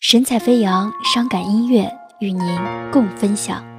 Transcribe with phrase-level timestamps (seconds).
[0.00, 1.86] 神采飞扬，伤感音乐
[2.20, 2.40] 与您
[2.90, 3.69] 共分享。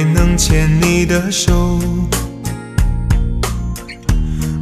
[0.00, 1.78] 只为能牵你的手，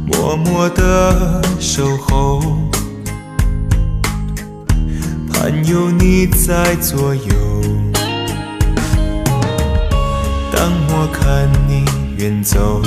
[0.05, 2.41] 默默的守候，
[5.31, 7.23] 盼有你在左右。
[10.51, 11.85] 当我看你
[12.17, 12.81] 远走，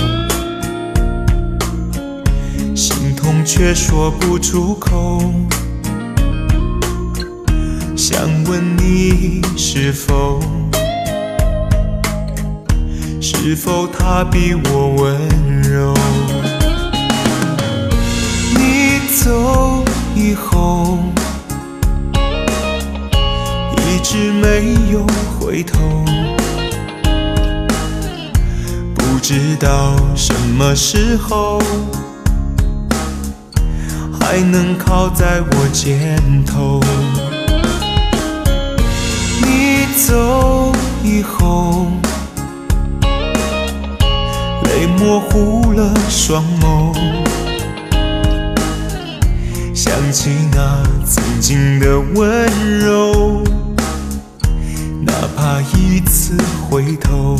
[2.76, 5.32] 心痛却说不出口。
[7.96, 10.38] 想问你是否，
[13.44, 15.92] 是否他比我温柔？
[18.54, 21.00] 你走以后，
[23.78, 25.04] 一直没有
[25.40, 25.80] 回头，
[28.94, 31.60] 不知道什么时候
[34.20, 36.80] 还能靠在我肩头。
[39.42, 40.72] 你走
[41.02, 41.88] 以后，
[45.02, 46.94] 模糊了双眸，
[49.74, 53.42] 想起那曾经的温柔，
[55.04, 56.38] 哪怕一次
[56.70, 57.36] 回头。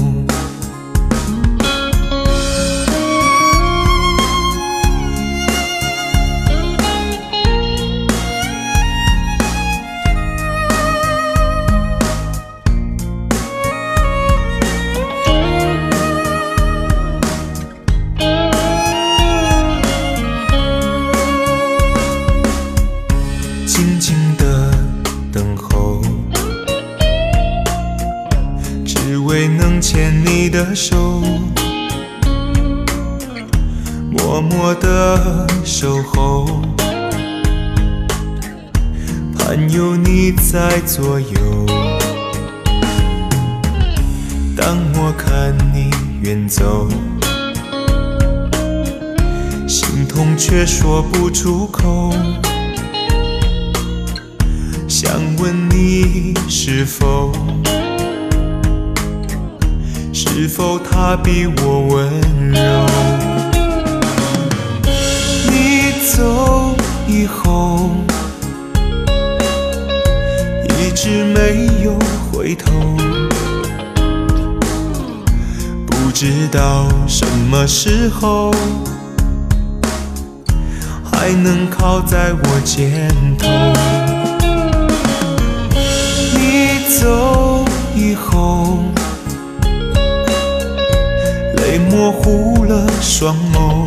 [29.33, 31.23] 为能牵你的手，
[34.11, 36.61] 默默的守候，
[39.35, 41.67] 盼有你在左右。
[44.55, 45.91] 当我看你
[46.21, 46.87] 远走，
[49.67, 52.13] 心痛却说不出口。
[54.87, 57.33] 想问你是否，
[60.25, 62.09] 是否他比我温
[62.53, 62.61] 柔？
[65.51, 66.77] 你走
[67.09, 67.91] 以后，
[70.79, 71.99] 一直没有
[72.31, 72.71] 回头，
[75.87, 78.53] 不知道什么时候
[81.05, 83.92] 还能靠在我肩头。
[91.92, 93.86] 模糊了双眸，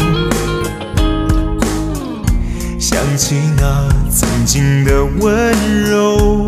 [2.79, 5.51] 想起那曾经的温
[5.89, 6.47] 柔，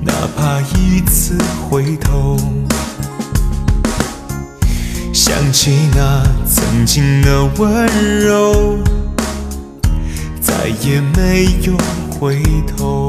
[0.00, 1.36] 哪怕一次
[1.68, 2.38] 回头，
[5.12, 7.86] 想起那曾经的温
[8.24, 8.78] 柔，
[10.40, 11.76] 再也没有
[12.08, 12.42] 回
[12.74, 13.06] 头。